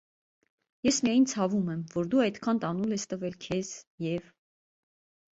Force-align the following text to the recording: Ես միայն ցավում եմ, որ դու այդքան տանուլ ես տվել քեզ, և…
Ես 0.87 0.95
միայն 1.07 1.25
ցավում 1.33 1.67
եմ, 1.73 1.83
որ 1.95 2.07
դու 2.13 2.23
այդքան 2.23 2.61
տանուլ 2.63 2.95
ես 2.95 3.05
տվել 3.11 3.35
քեզ, 3.45 3.69
և… 4.07 4.33